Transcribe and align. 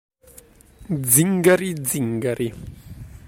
Zingari 1.11 1.67
zingari 1.87 2.47